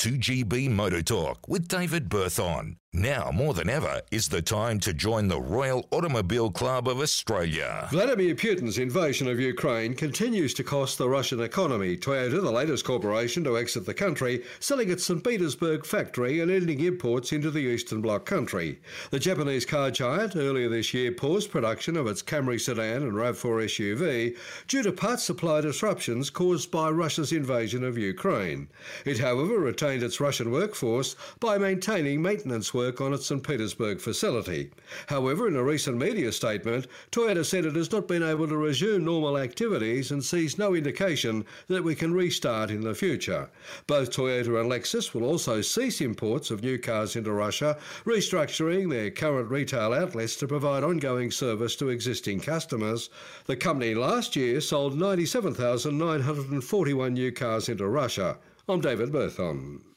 [0.00, 2.79] 2GB Motor Talk with David Berthon.
[2.92, 7.86] Now, more than ever, is the time to join the Royal Automobile Club of Australia.
[7.92, 11.96] Vladimir Putin's invasion of Ukraine continues to cost the Russian economy.
[11.96, 15.22] Toyota, the latest corporation to exit the country, selling its St.
[15.22, 18.80] Petersburg factory and ending imports into the Eastern Bloc country.
[19.12, 23.66] The Japanese car giant earlier this year paused production of its Camry sedan and RAV4
[23.66, 24.36] SUV
[24.66, 28.66] due to part supply disruptions caused by Russia's invasion of Ukraine.
[29.04, 33.42] It, however, retained its Russian workforce by maintaining maintenance work on its St.
[33.42, 34.70] Petersburg facility.
[35.08, 39.04] However, in a recent media statement, Toyota said it has not been able to resume
[39.04, 43.50] normal activities and sees no indication that we can restart in the future.
[43.86, 49.10] Both Toyota and Lexus will also cease imports of new cars into Russia, restructuring their
[49.10, 53.10] current retail outlets to provide ongoing service to existing customers.
[53.44, 58.38] The company last year sold 97,941 new cars into Russia.
[58.68, 59.89] I'm David Berthon.